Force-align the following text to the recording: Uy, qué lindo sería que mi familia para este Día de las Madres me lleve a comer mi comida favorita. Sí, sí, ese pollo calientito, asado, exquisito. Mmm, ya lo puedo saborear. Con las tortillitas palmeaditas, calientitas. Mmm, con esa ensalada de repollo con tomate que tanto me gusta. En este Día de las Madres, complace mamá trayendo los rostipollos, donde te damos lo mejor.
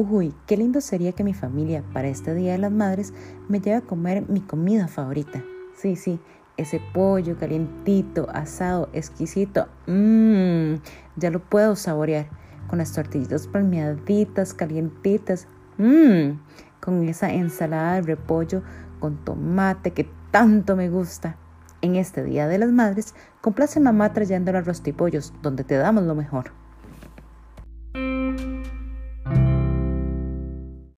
Uy, 0.00 0.32
qué 0.46 0.56
lindo 0.56 0.80
sería 0.80 1.10
que 1.10 1.24
mi 1.24 1.34
familia 1.34 1.82
para 1.92 2.06
este 2.06 2.32
Día 2.32 2.52
de 2.52 2.58
las 2.58 2.70
Madres 2.70 3.12
me 3.48 3.60
lleve 3.60 3.78
a 3.78 3.80
comer 3.80 4.28
mi 4.28 4.40
comida 4.40 4.86
favorita. 4.86 5.42
Sí, 5.74 5.96
sí, 5.96 6.20
ese 6.56 6.80
pollo 6.94 7.36
calientito, 7.36 8.28
asado, 8.30 8.88
exquisito. 8.92 9.66
Mmm, 9.88 10.74
ya 11.16 11.32
lo 11.32 11.40
puedo 11.40 11.74
saborear. 11.74 12.28
Con 12.68 12.78
las 12.78 12.92
tortillitas 12.92 13.48
palmeaditas, 13.48 14.54
calientitas. 14.54 15.48
Mmm, 15.78 16.38
con 16.80 17.02
esa 17.08 17.32
ensalada 17.32 17.94
de 17.94 18.02
repollo 18.02 18.62
con 19.00 19.16
tomate 19.24 19.90
que 19.90 20.08
tanto 20.30 20.76
me 20.76 20.90
gusta. 20.90 21.34
En 21.82 21.96
este 21.96 22.22
Día 22.22 22.46
de 22.46 22.58
las 22.58 22.70
Madres, 22.70 23.16
complace 23.40 23.80
mamá 23.80 24.12
trayendo 24.12 24.52
los 24.52 24.64
rostipollos, 24.64 25.32
donde 25.42 25.64
te 25.64 25.74
damos 25.74 26.04
lo 26.04 26.14
mejor. 26.14 26.52